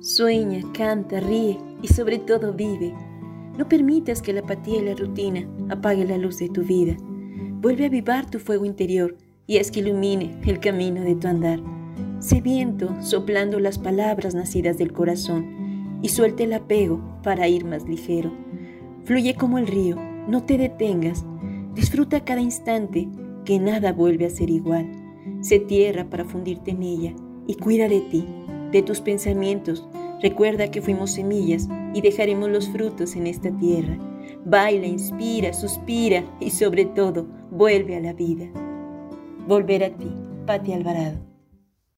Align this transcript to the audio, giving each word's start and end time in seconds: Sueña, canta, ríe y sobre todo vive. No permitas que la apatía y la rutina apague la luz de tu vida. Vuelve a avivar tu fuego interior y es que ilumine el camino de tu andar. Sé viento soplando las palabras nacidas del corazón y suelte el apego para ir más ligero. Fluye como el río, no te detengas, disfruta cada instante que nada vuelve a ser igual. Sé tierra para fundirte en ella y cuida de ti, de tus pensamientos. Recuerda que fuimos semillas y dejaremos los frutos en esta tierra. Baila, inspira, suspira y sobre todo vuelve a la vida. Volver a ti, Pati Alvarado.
Sueña, 0.00 0.62
canta, 0.72 1.20
ríe 1.20 1.58
y 1.82 1.88
sobre 1.88 2.18
todo 2.18 2.52
vive. 2.52 2.94
No 3.58 3.68
permitas 3.68 4.22
que 4.22 4.32
la 4.32 4.40
apatía 4.40 4.78
y 4.78 4.84
la 4.84 4.94
rutina 4.94 5.46
apague 5.68 6.04
la 6.04 6.16
luz 6.16 6.38
de 6.38 6.48
tu 6.48 6.62
vida. 6.62 6.96
Vuelve 7.60 7.84
a 7.84 7.88
avivar 7.88 8.30
tu 8.30 8.38
fuego 8.38 8.64
interior 8.64 9.16
y 9.46 9.58
es 9.58 9.70
que 9.70 9.80
ilumine 9.80 10.40
el 10.46 10.60
camino 10.60 11.02
de 11.02 11.16
tu 11.16 11.28
andar. 11.28 11.60
Sé 12.20 12.40
viento 12.40 12.94
soplando 13.02 13.60
las 13.60 13.78
palabras 13.78 14.34
nacidas 14.34 14.78
del 14.78 14.92
corazón 14.92 15.98
y 16.02 16.08
suelte 16.08 16.44
el 16.44 16.52
apego 16.52 17.00
para 17.22 17.48
ir 17.48 17.64
más 17.64 17.86
ligero. 17.88 18.32
Fluye 19.04 19.34
como 19.34 19.58
el 19.58 19.66
río, 19.66 19.96
no 20.28 20.44
te 20.44 20.56
detengas, 20.56 21.24
disfruta 21.74 22.24
cada 22.24 22.40
instante 22.40 23.08
que 23.44 23.58
nada 23.58 23.92
vuelve 23.92 24.26
a 24.26 24.30
ser 24.30 24.50
igual. 24.50 24.90
Sé 25.40 25.58
tierra 25.58 26.08
para 26.08 26.24
fundirte 26.24 26.70
en 26.70 26.82
ella 26.82 27.14
y 27.46 27.54
cuida 27.54 27.88
de 27.88 28.00
ti, 28.00 28.26
de 28.72 28.82
tus 28.82 29.00
pensamientos. 29.00 29.86
Recuerda 30.22 30.70
que 30.70 30.82
fuimos 30.82 31.12
semillas 31.12 31.68
y 31.94 32.00
dejaremos 32.00 32.50
los 32.50 32.68
frutos 32.68 33.16
en 33.16 33.26
esta 33.26 33.50
tierra. 33.56 33.96
Baila, 34.44 34.86
inspira, 34.86 35.52
suspira 35.52 36.24
y 36.40 36.50
sobre 36.50 36.84
todo 36.86 37.26
vuelve 37.50 37.96
a 37.96 38.00
la 38.00 38.12
vida. 38.12 38.46
Volver 39.46 39.84
a 39.84 39.90
ti, 39.90 40.10
Pati 40.46 40.72
Alvarado. 40.72 41.29